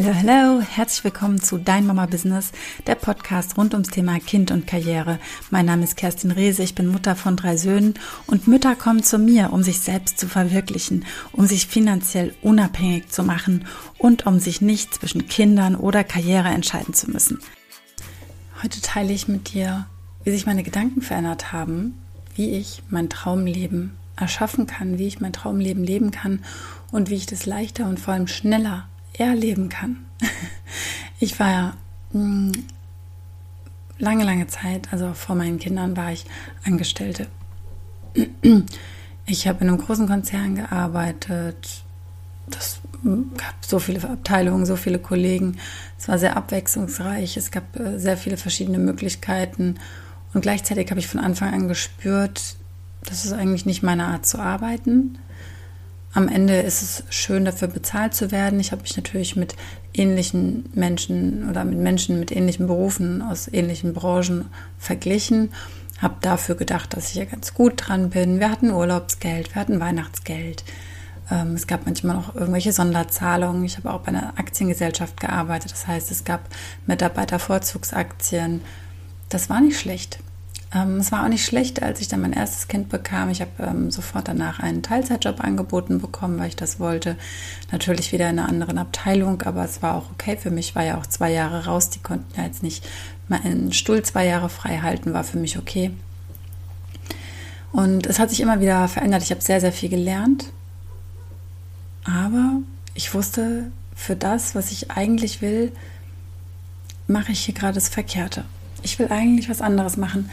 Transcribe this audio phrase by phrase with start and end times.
[0.00, 2.52] Hallo, hallo, herzlich willkommen zu Dein Mama Business,
[2.86, 5.18] der Podcast rund ums Thema Kind und Karriere.
[5.50, 7.94] Mein Name ist Kerstin Rehse, ich bin Mutter von drei Söhnen
[8.28, 13.24] und Mütter kommen zu mir, um sich selbst zu verwirklichen, um sich finanziell unabhängig zu
[13.24, 13.66] machen
[13.98, 17.40] und um sich nicht zwischen Kindern oder Karriere entscheiden zu müssen.
[18.62, 19.86] Heute teile ich mit dir,
[20.22, 22.00] wie sich meine Gedanken verändert haben,
[22.36, 26.44] wie ich mein Traumleben erschaffen kann, wie ich mein Traumleben leben kann
[26.92, 28.87] und wie ich das leichter und vor allem schneller
[29.26, 30.04] erleben kann.
[31.20, 31.76] Ich war ja
[32.12, 32.52] hm,
[33.98, 36.24] lange, lange Zeit, also vor meinen Kindern war ich
[36.64, 37.26] Angestellte.
[39.26, 41.82] Ich habe in einem großen Konzern gearbeitet.
[42.46, 42.80] Das
[43.36, 45.58] gab so viele Abteilungen, so viele Kollegen.
[45.98, 47.36] Es war sehr abwechslungsreich.
[47.36, 49.76] Es gab äh, sehr viele verschiedene Möglichkeiten.
[50.34, 52.56] Und gleichzeitig habe ich von Anfang an gespürt,
[53.04, 55.18] das ist eigentlich nicht meine Art zu arbeiten.
[56.14, 58.60] Am Ende ist es schön, dafür bezahlt zu werden.
[58.60, 59.56] Ich habe mich natürlich mit
[59.92, 64.46] ähnlichen Menschen oder mit Menschen mit ähnlichen Berufen aus ähnlichen Branchen
[64.78, 65.50] verglichen.
[66.00, 68.40] Habe dafür gedacht, dass ich ja ganz gut dran bin.
[68.40, 70.64] Wir hatten Urlaubsgeld, wir hatten Weihnachtsgeld.
[71.30, 73.64] Ähm, es gab manchmal auch irgendwelche Sonderzahlungen.
[73.64, 75.72] Ich habe auch bei einer Aktiengesellschaft gearbeitet.
[75.72, 76.48] Das heißt, es gab
[76.86, 78.62] Mitarbeitervorzugsaktien.
[79.28, 80.20] Das war nicht schlecht.
[80.74, 83.30] Ähm, es war auch nicht schlecht, als ich dann mein erstes Kind bekam.
[83.30, 87.16] Ich habe ähm, sofort danach einen Teilzeitjob angeboten bekommen, weil ich das wollte.
[87.72, 90.74] Natürlich wieder in einer anderen Abteilung, aber es war auch okay für mich.
[90.74, 91.88] War ja auch zwei Jahre raus.
[91.90, 92.86] Die konnten ja jetzt nicht
[93.28, 95.90] meinen Stuhl zwei Jahre frei halten, war für mich okay.
[97.72, 99.22] Und es hat sich immer wieder verändert.
[99.22, 100.46] Ich habe sehr, sehr viel gelernt.
[102.04, 102.60] Aber
[102.94, 105.72] ich wusste, für das, was ich eigentlich will,
[107.06, 108.44] mache ich hier gerade das Verkehrte
[108.82, 110.30] ich will eigentlich was anderes machen.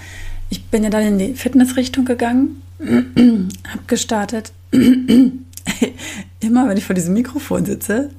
[0.50, 4.52] Ich bin ja dann in die Fitnessrichtung gegangen, habe gestartet.
[6.40, 8.12] Immer wenn ich vor diesem Mikrofon sitze,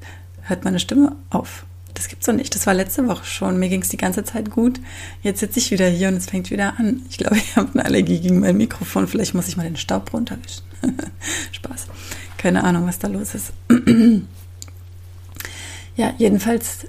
[0.42, 1.64] hört meine Stimme auf.
[1.96, 2.54] Das gibt's doch nicht.
[2.54, 3.58] Das war letzte Woche schon.
[3.58, 4.80] Mir ging es die ganze Zeit gut.
[5.22, 7.02] Jetzt sitze ich wieder hier und es fängt wieder an.
[7.08, 9.08] Ich glaube, ich habe eine Allergie gegen mein Mikrofon.
[9.08, 10.62] Vielleicht muss ich mal den Staub runterwischen.
[11.52, 11.86] Spaß.
[12.36, 13.52] Keine Ahnung, was da los ist.
[15.96, 16.86] ja, jedenfalls,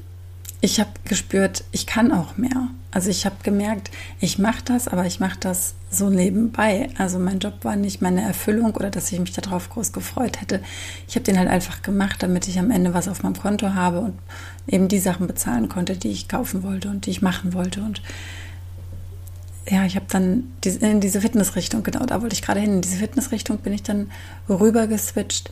[0.60, 2.70] ich habe gespürt, ich kann auch mehr.
[2.92, 6.90] Also ich habe gemerkt, ich mache das, aber ich mache das so nebenbei.
[6.98, 10.64] Also mein Job war nicht meine Erfüllung oder dass ich mich darauf groß gefreut hätte.
[11.08, 14.00] Ich habe den halt einfach gemacht, damit ich am Ende was auf meinem Konto habe
[14.00, 14.18] und
[14.68, 17.82] eben die Sachen bezahlen konnte, die ich kaufen wollte und die ich machen wollte.
[17.82, 18.02] Und
[19.70, 22.76] ja, ich habe dann in diese Fitnessrichtung, genau, da wollte ich gerade hin.
[22.76, 24.10] In diese Fitnessrichtung bin ich dann
[24.50, 25.52] rüber geswitcht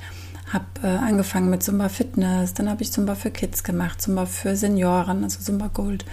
[0.56, 4.56] habe äh, angefangen mit Zumba Fitness, dann habe ich Zumba für Kids gemacht, Zumba für
[4.56, 6.06] Senioren, also Zumba Gold,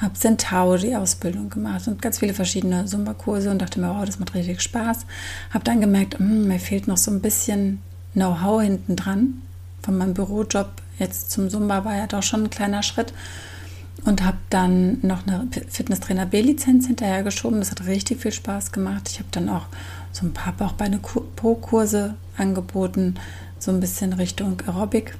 [0.00, 4.18] habe Centauri Ausbildung gemacht und ganz viele verschiedene Zumba Kurse und dachte mir, wow, das
[4.18, 5.04] macht richtig Spaß.
[5.50, 7.82] Habe dann gemerkt, mh, hm, mir fehlt noch so ein bisschen
[8.14, 9.42] Know-how hinten dran.
[9.82, 13.12] Von meinem Bürojob jetzt zum Zumba war ja doch schon ein kleiner Schritt
[14.04, 17.58] und habe dann noch eine Fitnesstrainer B-Lizenz hinterhergeschoben.
[17.58, 19.08] Das hat richtig viel Spaß gemacht.
[19.10, 19.66] Ich habe dann auch
[20.12, 23.16] so ein paar Bauchbeine Pro-Kurse angeboten,
[23.58, 25.16] so ein bisschen Richtung Aerobic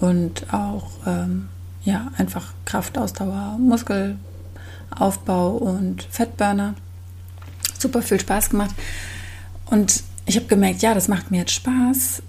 [0.00, 1.48] und auch ähm,
[1.84, 6.74] ja einfach Kraftausdauer, Muskelaufbau und Fettburner.
[7.78, 8.74] Super viel Spaß gemacht
[9.66, 12.22] und ich habe gemerkt, ja, das macht mir jetzt Spaß,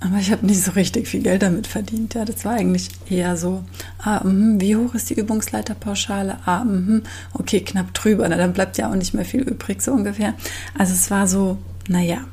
[0.00, 2.14] aber ich habe nicht so richtig viel Geld damit verdient.
[2.14, 3.64] Ja, das war eigentlich eher so,
[4.02, 6.38] ah, mh, wie hoch ist die Übungsleiterpauschale?
[6.44, 7.02] Ah, mh,
[7.34, 8.28] okay, knapp drüber.
[8.28, 10.34] Na, dann bleibt ja auch nicht mehr viel übrig, so ungefähr.
[10.76, 12.24] Also es war so, naja,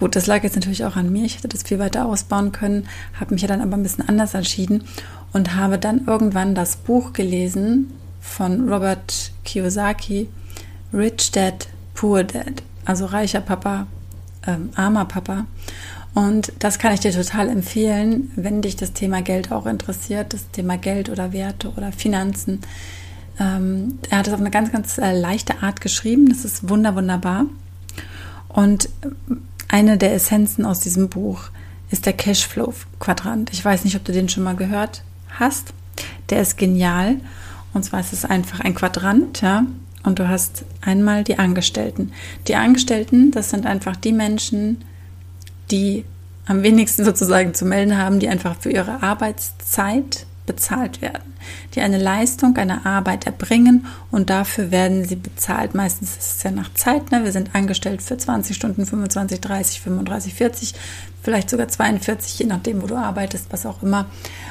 [0.00, 1.26] Gut, das lag jetzt natürlich auch an mir.
[1.26, 2.88] Ich hätte das viel weiter ausbauen können,
[3.20, 4.84] habe mich ja dann aber ein bisschen anders entschieden
[5.34, 10.28] und habe dann irgendwann das Buch gelesen von Robert Kiyosaki,
[10.94, 13.86] Rich Dad, Poor Dad, also reicher Papa,
[14.46, 15.44] ähm, armer Papa.
[16.14, 20.50] Und das kann ich dir total empfehlen, wenn dich das Thema Geld auch interessiert, das
[20.50, 22.60] Thema Geld oder Werte oder Finanzen.
[23.38, 26.30] Ähm, er hat es auf eine ganz, ganz äh, leichte Art geschrieben.
[26.30, 27.44] Das ist wunder, wunderbar.
[28.48, 28.88] Und
[29.70, 31.44] eine der Essenzen aus diesem Buch
[31.90, 33.52] ist der Cashflow-Quadrant.
[33.52, 35.02] Ich weiß nicht, ob du den schon mal gehört
[35.38, 35.72] hast.
[36.28, 37.16] Der ist genial.
[37.72, 39.64] Und zwar ist es einfach ein Quadrant, ja.
[40.02, 42.12] Und du hast einmal die Angestellten.
[42.48, 44.84] Die Angestellten, das sind einfach die Menschen,
[45.70, 46.04] die
[46.46, 51.34] am wenigsten sozusagen zu melden haben, die einfach für ihre Arbeitszeit bezahlt werden,
[51.74, 55.76] die eine Leistung, eine Arbeit erbringen und dafür werden sie bezahlt.
[55.76, 57.22] Meistens ist es ja nach Zeit, ne?
[57.22, 60.74] wir sind angestellt für 20 Stunden, 25, 30, 35, 40,
[61.22, 64.06] vielleicht sogar 42, je nachdem, wo du arbeitest, was auch immer.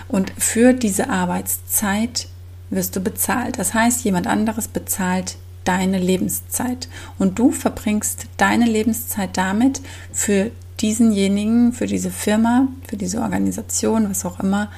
[0.07, 2.27] Und für diese Arbeitszeit
[2.69, 3.59] wirst du bezahlt.
[3.59, 5.35] Das heißt, jemand anderes bezahlt
[5.65, 6.87] deine Lebenszeit
[7.17, 9.81] und du verbringst deine Lebenszeit damit,
[10.13, 10.51] für
[10.81, 14.71] diesenjenigen, für diese Firma, für diese Organisation, was auch immer,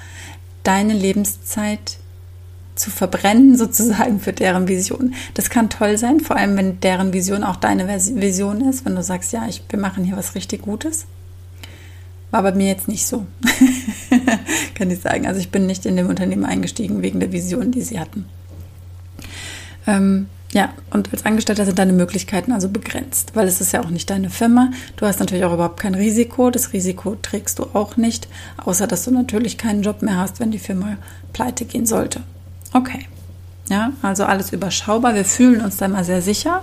[0.64, 1.98] deine Lebenszeit
[2.76, 5.14] zu verbrennen, sozusagen für deren Vision.
[5.34, 9.04] Das kann toll sein, vor allem wenn deren Vision auch deine Vision ist, wenn du
[9.04, 11.06] sagst, ja, ich, wir machen hier was richtig Gutes.
[12.32, 13.26] War bei mir jetzt nicht so,
[14.76, 15.28] kann ich sagen.
[15.28, 18.26] Also ich bin nicht in dem Unternehmen eingestiegen wegen der Vision, die sie hatten.
[19.86, 23.90] Ähm, ja, und als Angestellter sind deine Möglichkeiten also begrenzt, weil es ist ja auch
[23.90, 24.72] nicht deine Firma.
[24.98, 26.50] Du hast natürlich auch überhaupt kein Risiko.
[26.50, 28.28] Das Risiko trägst du auch nicht,
[28.58, 30.98] außer dass du natürlich keinen Job mehr hast, wenn die Firma
[31.32, 32.22] pleite gehen sollte.
[32.74, 33.08] Okay.
[33.70, 35.16] Ja, also alles überschaubar.
[35.16, 36.62] Wir fühlen uns da mal sehr sicher.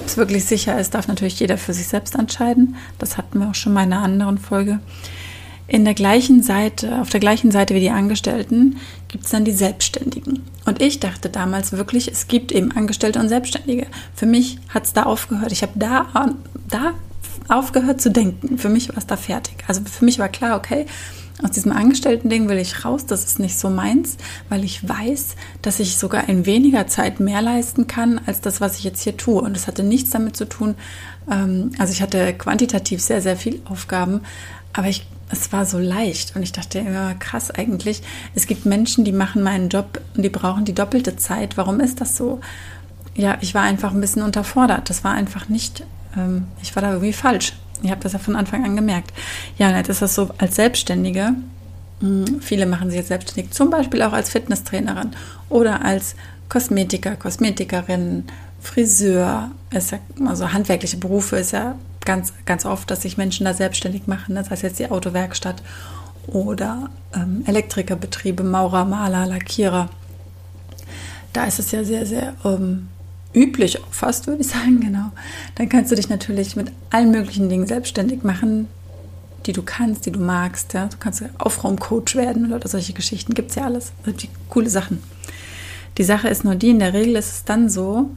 [0.00, 2.76] Ob es wirklich sicher ist, darf natürlich jeder für sich selbst entscheiden.
[3.00, 4.78] Das hatten wir auch schon mal in einer anderen Folge.
[5.66, 8.76] In der gleichen Seite, auf der gleichen Seite wie die Angestellten,
[9.08, 10.42] gibt es dann die Selbstständigen.
[10.66, 13.86] Und ich dachte damals wirklich, es gibt eben Angestellte und Selbstständige.
[14.14, 15.52] Für mich hat es da aufgehört.
[15.52, 16.06] Ich habe da,
[16.68, 16.92] da
[17.48, 18.58] aufgehört zu denken.
[18.58, 19.64] Für mich war es da fertig.
[19.66, 20.86] Also für mich war klar, okay,
[21.42, 24.16] aus diesem Angestellten-Ding will ich raus, das ist nicht so meins,
[24.48, 28.78] weil ich weiß, dass ich sogar in weniger Zeit mehr leisten kann, als das, was
[28.78, 29.40] ich jetzt hier tue.
[29.42, 30.76] Und es hatte nichts damit zu tun,
[31.28, 34.20] ähm, also ich hatte quantitativ sehr, sehr viele Aufgaben,
[34.74, 38.02] aber ich, es war so leicht und ich dachte ja, krass eigentlich.
[38.34, 41.56] Es gibt Menschen, die machen meinen Job und die brauchen die doppelte Zeit.
[41.56, 42.40] Warum ist das so?
[43.14, 44.90] Ja, ich war einfach ein bisschen unterfordert.
[44.90, 45.84] Das war einfach nicht,
[46.16, 47.54] ähm, ich war da irgendwie falsch.
[47.82, 49.12] Ich habe das ja von Anfang an gemerkt.
[49.56, 51.34] Ja, und jetzt ist das so als Selbstständige.
[52.00, 55.10] Hm, viele machen sich jetzt selbstständig, zum Beispiel auch als Fitnesstrainerin
[55.48, 56.16] oder als
[56.48, 58.24] Kosmetiker, Kosmetikerin,
[58.60, 59.52] Friseur.
[59.70, 64.06] Ist ja, also handwerkliche Berufe ist ja ganz, ganz oft, dass sich Menschen da selbstständig
[64.06, 64.34] machen.
[64.34, 65.62] Das heißt jetzt die Autowerkstatt
[66.26, 69.90] oder ähm, Elektrikerbetriebe, Maurer, Maler, Lackierer.
[71.32, 72.88] Da ist es ja sehr, sehr ähm,
[73.34, 75.10] üblich, fast würde ich sagen, genau.
[75.56, 78.68] Dann kannst du dich natürlich mit allen möglichen Dingen selbstständig machen,
[79.46, 80.72] die du kannst, die du magst.
[80.72, 80.86] Ja?
[80.86, 83.34] Du kannst Aufraumcoach werden oder solche Geschichten.
[83.34, 83.92] Gibt es ja alles.
[84.04, 85.02] Das sind coole Sachen.
[85.98, 88.10] Die Sache ist nur die, in der Regel ist es dann so,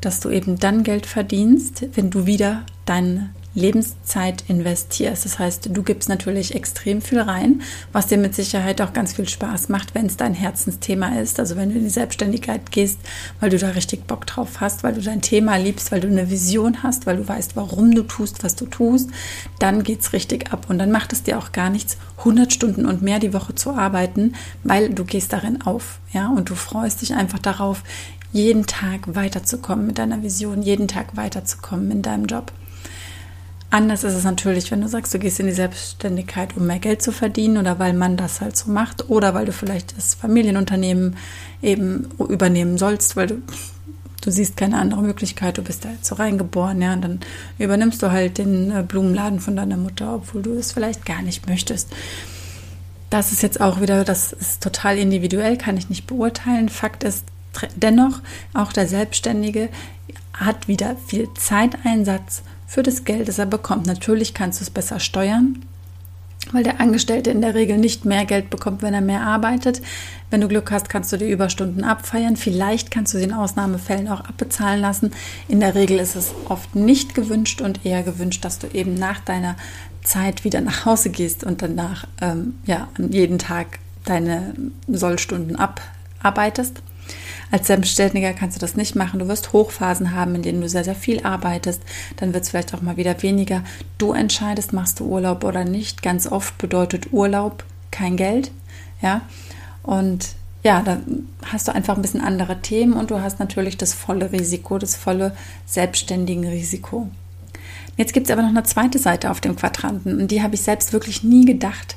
[0.00, 5.24] dass du eben dann Geld verdienst, wenn du wieder deine Lebenszeit investierst.
[5.24, 7.62] Das heißt, du gibst natürlich extrem viel rein,
[7.92, 11.40] was dir mit Sicherheit auch ganz viel Spaß macht, wenn es dein Herzensthema ist.
[11.40, 13.00] Also wenn du in die Selbstständigkeit gehst,
[13.40, 16.30] weil du da richtig Bock drauf hast, weil du dein Thema liebst, weil du eine
[16.30, 19.10] Vision hast, weil du weißt, warum du tust, was du tust,
[19.58, 20.66] dann geht es richtig ab.
[20.68, 23.70] Und dann macht es dir auch gar nichts, 100 Stunden und mehr die Woche zu
[23.70, 26.00] arbeiten, weil du gehst darin auf.
[26.12, 27.82] Ja, und du freust dich einfach darauf,
[28.32, 32.52] jeden Tag weiterzukommen mit deiner Vision, jeden Tag weiterzukommen in deinem Job.
[33.70, 37.02] Anders ist es natürlich, wenn du sagst, du gehst in die Selbstständigkeit, um mehr Geld
[37.02, 41.16] zu verdienen oder weil man das halt so macht oder weil du vielleicht das Familienunternehmen
[41.60, 43.42] eben übernehmen sollst, weil du,
[44.22, 47.20] du siehst keine andere Möglichkeit, du bist da jetzt so reingeboren, ja, und dann
[47.58, 51.46] übernimmst du halt den äh, Blumenladen von deiner Mutter, obwohl du es vielleicht gar nicht
[51.46, 51.90] möchtest.
[53.10, 56.70] Das ist jetzt auch wieder, das ist total individuell, kann ich nicht beurteilen.
[56.70, 57.24] Fakt ist
[57.76, 58.20] dennoch,
[58.54, 59.68] auch der Selbstständige
[60.32, 63.86] hat wieder viel Zeiteinsatz für das Geld, das er bekommt.
[63.86, 65.64] Natürlich kannst du es besser steuern,
[66.52, 69.82] weil der Angestellte in der Regel nicht mehr Geld bekommt, wenn er mehr arbeitet.
[70.30, 72.36] Wenn du Glück hast, kannst du die Überstunden abfeiern.
[72.36, 75.12] Vielleicht kannst du sie in Ausnahmefällen auch abbezahlen lassen.
[75.48, 79.20] In der Regel ist es oft nicht gewünscht und eher gewünscht, dass du eben nach
[79.20, 79.56] deiner
[80.04, 84.54] Zeit wieder nach Hause gehst und danach ähm, ja, jeden Tag deine
[84.86, 86.82] Sollstunden abarbeitest.
[87.50, 89.18] Als Selbstständiger kannst du das nicht machen.
[89.18, 91.82] Du wirst Hochphasen haben, in denen du sehr, sehr viel arbeitest.
[92.16, 93.62] Dann wird es vielleicht auch mal wieder weniger.
[93.96, 96.02] Du entscheidest, machst du Urlaub oder nicht.
[96.02, 98.50] Ganz oft bedeutet Urlaub kein Geld.
[99.00, 99.22] Ja.
[99.82, 100.30] Und
[100.62, 100.98] ja, da
[101.44, 104.96] hast du einfach ein bisschen andere Themen und du hast natürlich das volle Risiko, das
[104.96, 105.34] volle
[105.66, 107.08] selbstständigen Risiko.
[107.96, 110.62] Jetzt gibt es aber noch eine zweite Seite auf dem Quadranten und die habe ich
[110.62, 111.96] selbst wirklich nie gedacht.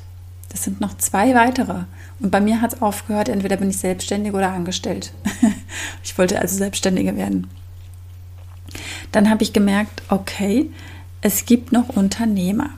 [0.52, 1.84] Das sind noch zwei weitere.
[2.20, 5.12] Und bei mir hat es aufgehört, entweder bin ich selbstständig oder angestellt.
[6.04, 7.48] ich wollte also Selbstständige werden.
[9.12, 10.70] Dann habe ich gemerkt, okay,
[11.22, 12.70] es gibt noch Unternehmer.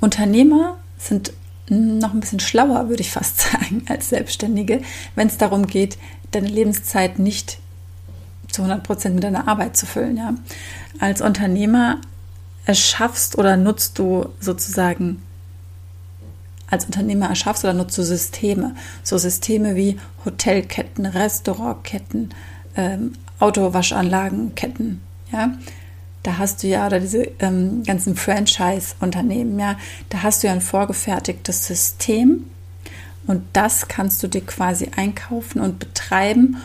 [0.00, 1.32] Unternehmer sind
[1.68, 4.82] noch ein bisschen schlauer, würde ich fast sagen, als Selbstständige,
[5.14, 5.98] wenn es darum geht,
[6.32, 7.58] deine Lebenszeit nicht
[8.50, 10.16] zu 100 Prozent mit deiner Arbeit zu füllen.
[10.16, 10.34] Ja.
[10.98, 12.00] Als Unternehmer
[12.66, 15.22] erschaffst oder nutzt du sozusagen
[16.72, 18.74] als Unternehmer erschaffst oder nutzt du Systeme.
[19.02, 22.34] So Systeme wie Hotelketten, Restaurantketten,
[22.76, 25.02] ähm, Autowaschanlagenketten,
[25.32, 25.52] ja.
[26.22, 29.76] Da hast du ja, oder diese ähm, ganzen Franchise-Unternehmen, ja,
[30.08, 32.44] da hast du ja ein vorgefertigtes System
[33.26, 36.58] und das kannst du dir quasi einkaufen und betreiben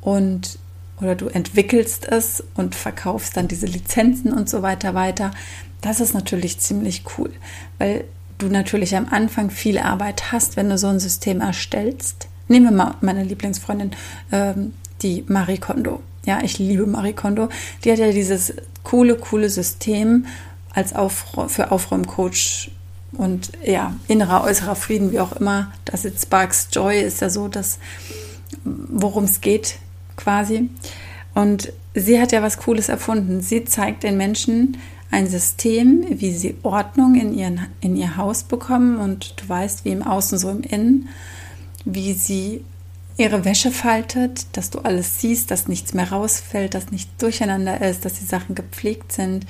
[0.00, 0.58] und
[1.00, 5.32] oder du entwickelst es und verkaufst dann diese Lizenzen und so weiter weiter.
[5.80, 7.30] Das ist natürlich ziemlich cool,
[7.78, 8.04] weil
[8.38, 12.28] du natürlich am Anfang viel Arbeit hast, wenn du so ein System erstellst.
[12.48, 13.92] Nehmen wir mal meine Lieblingsfreundin,
[14.32, 16.02] ähm, die Marie Kondo.
[16.24, 17.48] Ja, ich liebe Marie Kondo.
[17.84, 20.26] Die hat ja dieses coole, coole System
[20.72, 22.70] als Aufra für Aufräumcoach
[23.12, 25.72] und ja, innerer, äußerer Frieden, wie auch immer.
[25.84, 27.78] Das ist Sparks Joy ist ja so, dass
[28.64, 29.76] worum es geht
[30.16, 30.68] quasi.
[31.34, 33.40] Und sie hat ja was Cooles erfunden.
[33.40, 34.76] Sie zeigt den Menschen
[35.10, 39.90] ein System, wie sie Ordnung in, ihren, in ihr Haus bekommen und du weißt, wie
[39.92, 41.08] im Außen so im Innen,
[41.84, 42.64] wie sie
[43.16, 48.04] ihre Wäsche faltet, dass du alles siehst, dass nichts mehr rausfällt, dass nichts durcheinander ist,
[48.04, 49.46] dass die Sachen gepflegt sind,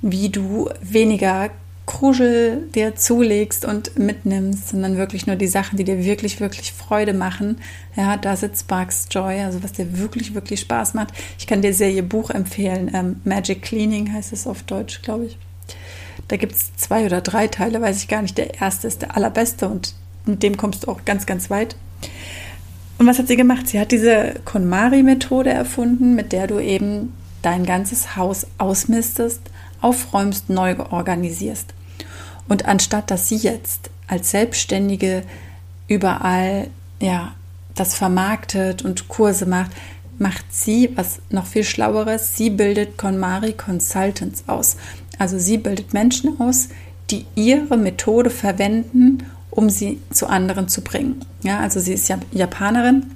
[0.00, 1.50] wie du weniger
[1.96, 7.14] Kruschel dir zulegst und mitnimmst, sondern wirklich nur die Sachen, die dir wirklich, wirklich Freude
[7.14, 7.56] machen.
[7.96, 11.14] Ja, da sitzt Sparks Joy, also was dir wirklich, wirklich Spaß macht.
[11.38, 12.90] Ich kann dir sehr ihr Buch empfehlen.
[12.92, 15.38] Ähm, Magic Cleaning heißt es auf Deutsch, glaube ich.
[16.28, 18.36] Da gibt es zwei oder drei Teile, weiß ich gar nicht.
[18.36, 19.94] Der erste ist der allerbeste und
[20.26, 21.76] mit dem kommst du auch ganz, ganz weit.
[22.98, 23.68] Und was hat sie gemacht?
[23.68, 29.40] Sie hat diese KonMari-Methode erfunden, mit der du eben dein ganzes Haus ausmistest,
[29.80, 31.72] aufräumst, neu organisierst.
[32.48, 35.22] Und anstatt dass sie jetzt als Selbstständige
[35.88, 36.68] überall
[37.00, 37.34] ja,
[37.74, 39.70] das vermarktet und Kurse macht,
[40.18, 42.36] macht sie was noch viel Schlaueres.
[42.36, 44.76] Sie bildet KonMari Consultants aus.
[45.18, 46.68] Also sie bildet Menschen aus,
[47.10, 51.20] die ihre Methode verwenden, um sie zu anderen zu bringen.
[51.42, 53.06] Ja, also sie ist ja Japanerin.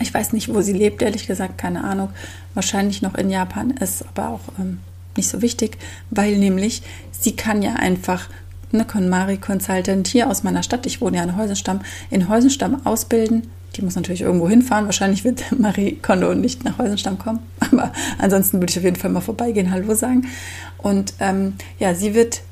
[0.00, 2.10] Ich weiß nicht, wo sie lebt, ehrlich gesagt, keine Ahnung.
[2.54, 4.80] Wahrscheinlich noch in Japan ist aber auch ähm,
[5.16, 5.78] nicht so wichtig,
[6.10, 6.82] weil nämlich
[7.12, 8.28] sie kann ja einfach
[8.72, 11.80] eine KonMari Consultant hier aus meiner Stadt, ich wohne ja in Heusenstamm,
[12.10, 13.50] in Heusenstamm ausbilden.
[13.74, 14.86] Die muss natürlich irgendwo hinfahren.
[14.86, 19.10] Wahrscheinlich wird Marie Kondo nicht nach Heusenstamm kommen, aber ansonsten würde ich auf jeden Fall
[19.10, 20.26] mal vorbeigehen, Hallo sagen.
[20.78, 22.42] Und ähm, ja, sie wird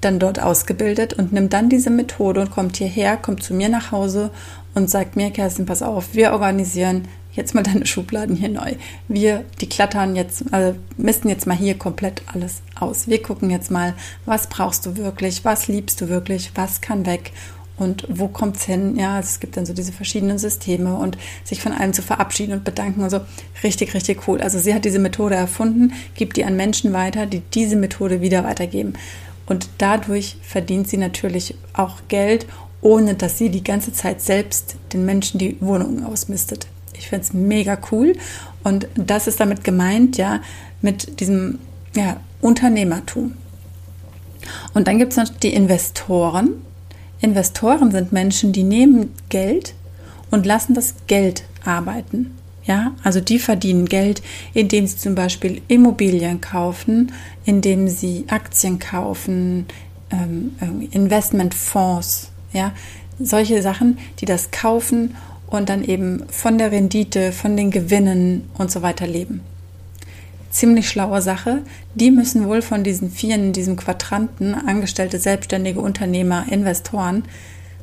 [0.00, 3.92] dann dort ausgebildet und nimmt dann diese Methode und kommt hierher, kommt zu mir nach
[3.92, 4.30] Hause
[4.74, 8.74] und sagt mir, Kerstin, pass auf, wir organisieren jetzt mal deine Schubladen hier neu.
[9.08, 13.08] Wir, die klattern jetzt, also misten jetzt mal hier komplett alles aus.
[13.08, 13.94] Wir gucken jetzt mal,
[14.26, 17.32] was brauchst du wirklich, was liebst du wirklich, was kann weg
[17.76, 18.96] und wo kommt es hin?
[18.96, 22.64] Ja, es gibt dann so diese verschiedenen Systeme und sich von allem zu verabschieden und
[22.64, 23.20] bedanken und so.
[23.62, 24.40] Richtig, richtig cool.
[24.40, 28.44] Also sie hat diese Methode erfunden, gibt die an Menschen weiter, die diese Methode wieder
[28.44, 28.94] weitergeben.
[29.46, 32.46] Und dadurch verdient sie natürlich auch Geld,
[32.82, 36.66] ohne dass sie die ganze Zeit selbst den Menschen die Wohnungen ausmistet.
[37.00, 38.12] Ich finde es mega cool.
[38.62, 40.40] Und das ist damit gemeint, ja,
[40.82, 41.58] mit diesem
[41.96, 43.34] ja, Unternehmertum.
[44.74, 46.50] Und dann gibt es noch die Investoren.
[47.20, 49.74] Investoren sind Menschen, die nehmen Geld
[50.30, 52.36] und lassen das Geld arbeiten.
[52.64, 57.12] Ja, also die verdienen Geld, indem sie zum Beispiel Immobilien kaufen,
[57.44, 59.66] indem sie Aktien kaufen,
[60.10, 60.52] ähm,
[60.90, 62.72] Investmentfonds, ja,
[63.18, 65.16] solche Sachen, die das kaufen
[65.50, 69.40] und dann eben von der Rendite, von den Gewinnen und so weiter leben.
[70.50, 71.62] Ziemlich schlaue Sache.
[71.94, 77.24] Die müssen wohl von diesen vielen in diesem Quadranten, Angestellte, Selbstständige, Unternehmer, Investoren,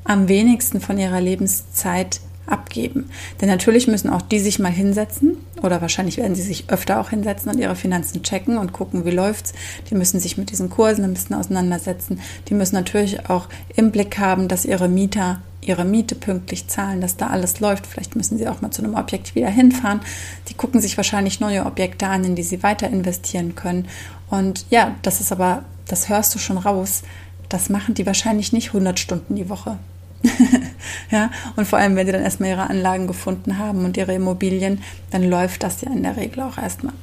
[0.04, 3.10] am wenigsten von ihrer Lebenszeit abgeben.
[3.42, 7.10] Denn natürlich müssen auch die sich mal hinsetzen oder wahrscheinlich werden sie sich öfter auch
[7.10, 9.54] hinsetzen und ihre Finanzen checken und gucken, wie läuft's.
[9.90, 12.20] Die müssen sich mit diesen Kursen ein bisschen auseinandersetzen.
[12.48, 17.18] Die müssen natürlich auch im Blick haben, dass ihre Mieter ihre Miete pünktlich zahlen, dass
[17.18, 17.86] da alles läuft.
[17.86, 20.00] Vielleicht müssen sie auch mal zu einem Objekt wieder hinfahren.
[20.48, 23.88] Die gucken sich wahrscheinlich neue Objekte an, in die sie weiter investieren können.
[24.30, 27.04] Und ja, das ist aber, das hörst du schon raus.
[27.50, 29.78] Das machen die wahrscheinlich nicht 100 Stunden die Woche.
[31.12, 34.82] ja, und vor allem, wenn sie dann erstmal ihre Anlagen gefunden haben und ihre Immobilien,
[35.12, 36.94] dann läuft das ja in der Regel auch erstmal.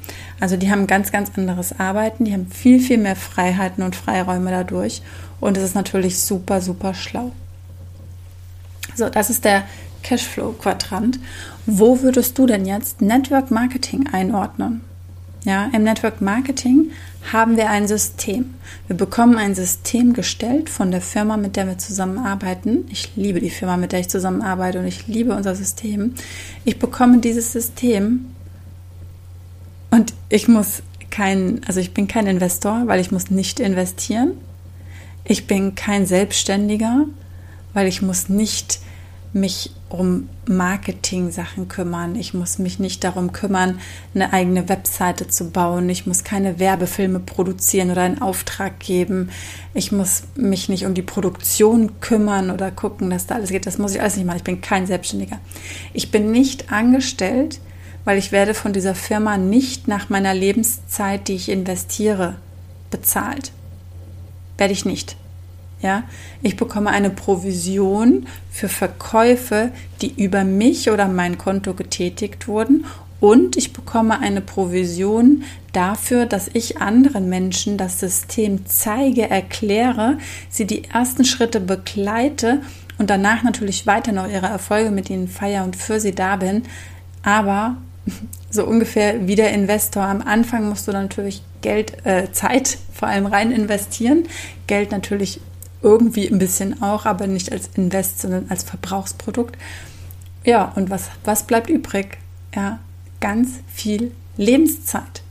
[0.41, 4.51] Also die haben ganz, ganz anderes Arbeiten, die haben viel, viel mehr Freiheiten und Freiräume
[4.51, 5.03] dadurch
[5.41, 7.33] und es ist natürlich super, super schlau.
[8.95, 9.65] So, das ist der
[10.03, 11.19] Cashflow-Quadrant.
[11.67, 14.83] Wo würdest du denn jetzt Network Marketing einordnen?
[15.45, 16.91] Ja, im Network Marketing
[17.33, 18.55] haben wir ein System.
[18.87, 22.87] Wir bekommen ein System gestellt von der Firma, mit der wir zusammenarbeiten.
[22.91, 26.15] Ich liebe die Firma, mit der ich zusammenarbeite und ich liebe unser System.
[26.65, 28.27] Ich bekomme dieses System
[29.91, 34.33] und ich muss kein, also ich bin kein Investor, weil ich muss nicht investieren.
[35.25, 37.05] Ich bin kein Selbstständiger,
[37.75, 38.81] weil ich muss nicht
[39.35, 42.15] mich um Marketing-Sachen kümmern.
[42.15, 43.81] Ich muss mich nicht darum kümmern,
[44.15, 45.89] eine eigene Webseite zu bauen.
[45.89, 49.31] Ich muss keine Werbefilme produzieren oder einen Auftrag geben.
[49.75, 53.67] Ich muss mich nicht um die Produktion kümmern oder gucken, dass da alles geht.
[53.67, 54.39] Das muss ich alles nicht machen.
[54.39, 55.41] Ich bin kein Selbstständiger.
[55.93, 57.61] Ich bin nicht angestellt,
[58.05, 62.37] weil ich werde von dieser Firma nicht nach meiner Lebenszeit, die ich investiere,
[62.91, 63.51] bezahlt.
[64.59, 65.17] Werde ich nicht.
[65.85, 66.05] Ja,
[66.41, 72.87] ich bekomme eine Provision für Verkäufe, die über mich oder mein Konto getätigt wurden
[73.21, 75.43] und ich bekomme eine Provision
[75.75, 80.17] dafür, dass ich anderen Menschen das System zeige, erkläre,
[80.49, 82.63] sie die ersten Schritte begleite
[82.97, 86.63] und danach natürlich weiter noch ihre Erfolge mit ihnen feiere und für sie da bin.
[87.23, 87.77] Aber
[88.51, 90.05] so ungefähr wie der Investor.
[90.05, 94.25] Am Anfang musst du natürlich Geld, äh, Zeit vor allem rein investieren.
[94.67, 95.41] Geld natürlich
[95.85, 99.57] irgendwie ein bisschen auch, aber nicht als Invest, sondern als Verbrauchsprodukt.
[100.45, 102.19] Ja, und was, was bleibt übrig?
[102.55, 102.81] Ja,
[103.21, 105.23] ganz viel Lebenszeit.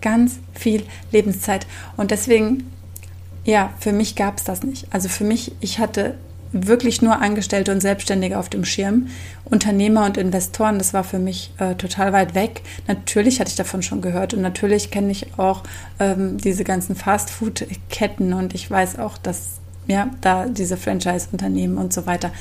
[0.00, 1.66] Ganz viel Lebenszeit.
[1.96, 2.70] Und deswegen,
[3.44, 4.86] ja, für mich gab es das nicht.
[4.90, 6.14] Also für mich, ich hatte
[6.52, 9.08] wirklich nur Angestellte und Selbstständige auf dem Schirm.
[9.44, 12.62] Unternehmer und Investoren, das war für mich äh, total weit weg.
[12.86, 15.62] Natürlich hatte ich davon schon gehört und natürlich kenne ich auch
[15.98, 22.06] ähm, diese ganzen Fastfood-Ketten und ich weiß auch, dass ja, da diese Franchise-Unternehmen und so
[22.06, 22.32] weiter.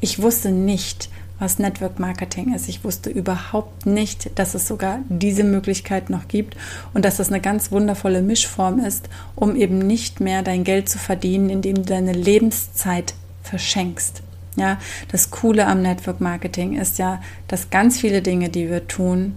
[0.00, 2.68] Ich wusste nicht, was Network Marketing ist.
[2.68, 6.56] Ich wusste überhaupt nicht, dass es sogar diese Möglichkeit noch gibt
[6.94, 10.98] und dass das eine ganz wundervolle Mischform ist, um eben nicht mehr dein Geld zu
[10.98, 14.22] verdienen, indem du deine Lebenszeit verschenkst.
[14.56, 14.78] Ja,
[15.12, 19.34] das Coole am Network Marketing ist ja, dass ganz viele Dinge, die wir tun,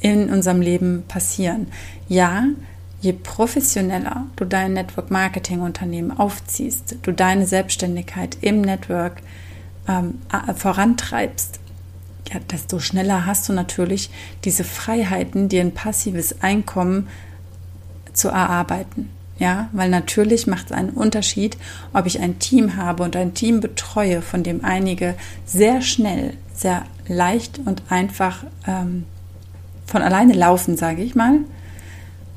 [0.00, 1.68] in unserem Leben passieren.
[2.08, 2.44] Ja,
[3.00, 9.22] je professioneller du dein Network Marketing Unternehmen aufziehst, du deine Selbstständigkeit im Network
[9.88, 10.18] ähm,
[10.56, 11.60] vorantreibst,
[12.32, 14.10] ja, desto schneller hast du natürlich
[14.44, 17.08] diese Freiheiten, dir ein passives Einkommen
[18.12, 19.10] zu erarbeiten.
[19.38, 21.56] Ja, weil natürlich macht es einen Unterschied,
[21.92, 25.14] ob ich ein Team habe und ein Team betreue, von dem einige
[25.46, 29.04] sehr schnell, sehr leicht und einfach ähm,
[29.86, 31.38] von alleine laufen, sage ich mal,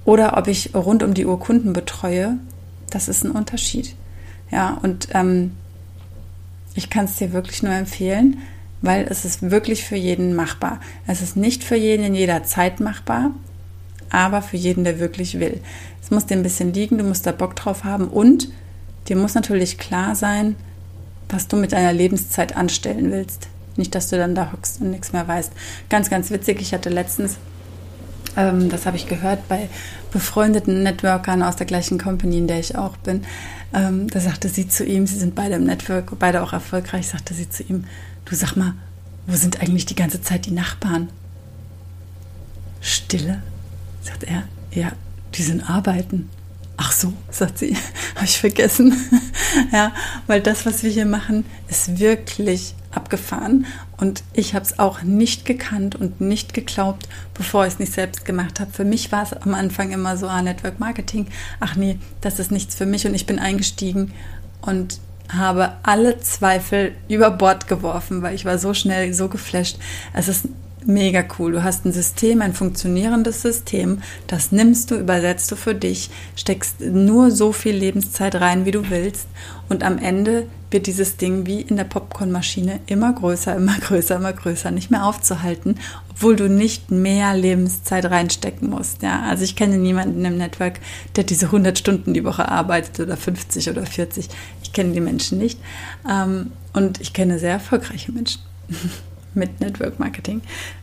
[0.06, 2.38] oder ob ich rund um die Uhr Kunden betreue.
[2.90, 3.96] Das ist ein Unterschied.
[4.52, 5.52] Ja, und ähm,
[6.74, 8.40] ich kann es dir wirklich nur empfehlen,
[8.82, 10.80] weil es ist wirklich für jeden machbar.
[11.08, 13.32] Es ist nicht für jeden in jeder Zeit machbar,
[14.10, 15.62] aber für jeden, der wirklich will.
[16.02, 18.50] Es muss dir ein bisschen liegen, du musst da Bock drauf haben und
[19.08, 20.56] dir muss natürlich klar sein,
[21.30, 23.48] was du mit deiner Lebenszeit anstellen willst.
[23.78, 25.52] Nicht, dass du dann da hockst und nichts mehr weißt.
[25.90, 27.38] Ganz, ganz witzig, ich hatte letztens,
[28.38, 29.70] ähm, das habe ich gehört bei
[30.12, 33.24] befreundeten Networkern aus der gleichen Company, in der ich auch bin,
[33.74, 37.34] ähm, da sagte sie zu ihm, sie sind beide im Network, beide auch erfolgreich, sagte
[37.34, 37.86] sie zu ihm,
[38.26, 38.74] du sag mal,
[39.28, 41.10] wo sind eigentlich die ganze Zeit die Nachbarn?
[42.82, 43.42] Stille,
[44.02, 44.92] sagt er, ja,
[45.36, 46.30] die sind arbeiten.
[46.76, 47.78] Ach so, sagt sie,
[48.16, 48.96] habe ich vergessen.
[49.72, 49.94] ja,
[50.28, 53.66] weil das, was wir hier machen, ist wirklich abgefahren.
[53.98, 58.26] Und ich habe es auch nicht gekannt und nicht geglaubt, bevor ich es nicht selbst
[58.26, 58.72] gemacht habe.
[58.72, 61.28] Für mich war es am Anfang immer so, ah, Network Marketing,
[61.60, 63.06] ach nee, das ist nichts für mich.
[63.06, 64.14] Und ich bin eingestiegen
[64.62, 65.00] und
[65.30, 69.78] habe alle Zweifel über Bord geworfen, weil ich war so schnell, so geflasht.
[70.14, 70.48] Es ist
[70.86, 71.52] mega cool.
[71.52, 76.82] Du hast ein System, ein funktionierendes System, das nimmst du, übersetzt du für dich, steckst
[76.82, 79.28] nur so viel Lebenszeit rein, wie du willst
[79.70, 84.34] und am Ende wird dieses Ding wie in der Popcornmaschine immer größer, immer größer, immer
[84.34, 85.76] größer, nicht mehr aufzuhalten,
[86.10, 89.02] obwohl du nicht mehr Lebenszeit reinstecken musst.
[89.02, 90.80] Ja, also ich kenne niemanden im Network,
[91.16, 94.30] der diese 100 Stunden die Woche arbeitet oder 50 oder 40.
[94.64, 95.60] Ich kenne die Menschen nicht
[96.10, 98.42] ähm, und ich kenne sehr erfolgreiche Menschen.
[99.34, 100.42] mit Network Marketing.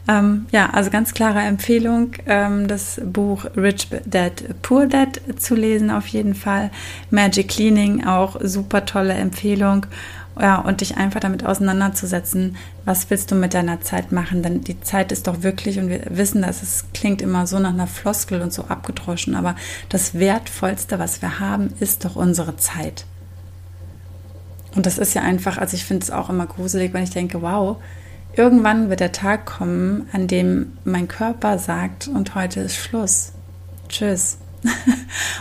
[0.08, 5.90] Ähm, ja, also ganz klare Empfehlung, ähm, das Buch Rich Dad Poor Dad zu lesen
[5.90, 6.70] auf jeden Fall.
[7.10, 9.86] Magic Cleaning auch super tolle Empfehlung.
[10.40, 14.40] Ja, und dich einfach damit auseinanderzusetzen, was willst du mit deiner Zeit machen?
[14.44, 17.72] Denn die Zeit ist doch wirklich, und wir wissen, dass es klingt immer so nach
[17.72, 19.56] einer Floskel und so abgedroschen, aber
[19.88, 23.04] das Wertvollste, was wir haben, ist doch unsere Zeit.
[24.76, 27.42] Und das ist ja einfach, also ich finde es auch immer gruselig, wenn ich denke,
[27.42, 27.78] wow,
[28.34, 33.32] Irgendwann wird der Tag kommen, an dem mein Körper sagt, und heute ist Schluss.
[33.88, 34.38] Tschüss.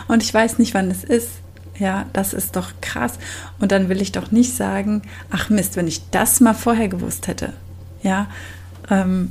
[0.08, 1.30] und ich weiß nicht, wann es ist.
[1.78, 3.14] Ja, das ist doch krass.
[3.60, 7.28] Und dann will ich doch nicht sagen, ach Mist, wenn ich das mal vorher gewusst
[7.28, 7.52] hätte.
[8.02, 8.26] Ja,
[8.90, 9.30] ähm,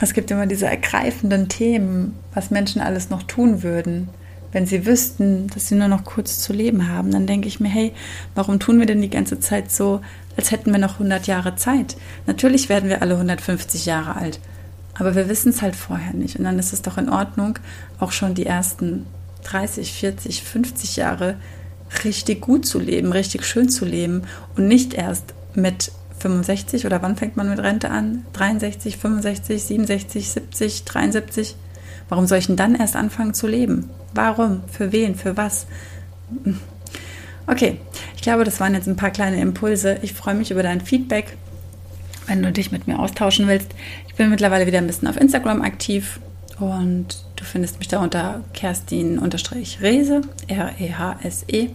[0.00, 4.08] es gibt immer diese ergreifenden Themen, was Menschen alles noch tun würden,
[4.52, 7.10] wenn sie wüssten, dass sie nur noch kurz zu leben haben.
[7.10, 7.92] Dann denke ich mir, hey,
[8.34, 10.00] warum tun wir denn die ganze Zeit so,
[10.38, 11.96] als hätten wir noch 100 Jahre Zeit.
[12.26, 14.38] Natürlich werden wir alle 150 Jahre alt,
[14.94, 16.38] aber wir wissen es halt vorher nicht.
[16.38, 17.58] Und dann ist es doch in Ordnung,
[17.98, 19.04] auch schon die ersten
[19.44, 21.34] 30, 40, 50 Jahre
[22.04, 24.22] richtig gut zu leben, richtig schön zu leben
[24.56, 28.24] und nicht erst mit 65 oder wann fängt man mit Rente an?
[28.32, 31.56] 63, 65, 67, 70, 73?
[32.08, 33.90] Warum soll ich denn dann erst anfangen zu leben?
[34.14, 34.62] Warum?
[34.70, 35.16] Für wen?
[35.16, 35.66] Für was?
[37.50, 37.78] Okay,
[38.14, 39.98] Ich glaube, das waren jetzt ein paar kleine Impulse.
[40.02, 41.36] Ich freue mich über dein Feedback,
[42.26, 43.70] wenn du dich mit mir austauschen willst.
[44.06, 46.20] Ich bin mittlerweile wieder ein bisschen auf Instagram aktiv
[46.58, 51.70] und du findest mich da unter Kerstin-Rese, R-E-H-S-E.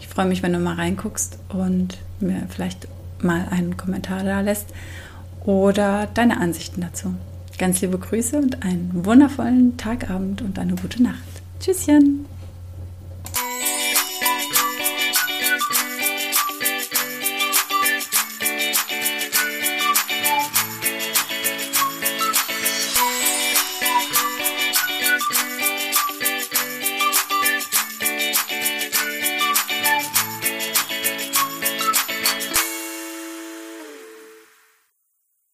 [0.00, 2.88] Ich freue mich, wenn du mal reinguckst und mir vielleicht
[3.20, 4.68] mal einen Kommentar da lässt
[5.44, 7.14] oder deine Ansichten dazu.
[7.58, 11.18] Ganz liebe Grüße und einen wundervollen Tagabend und eine gute Nacht.
[11.60, 12.24] Tschüsschen!